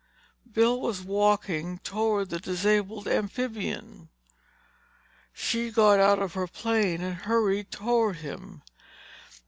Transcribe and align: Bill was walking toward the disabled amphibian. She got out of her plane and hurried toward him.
Bill 0.51 0.81
was 0.81 1.03
walking 1.03 1.77
toward 1.77 2.31
the 2.31 2.39
disabled 2.39 3.07
amphibian. 3.07 4.09
She 5.31 5.69
got 5.69 5.99
out 5.99 6.17
of 6.17 6.33
her 6.33 6.47
plane 6.47 7.01
and 7.01 7.17
hurried 7.17 7.69
toward 7.69 8.15
him. 8.15 8.63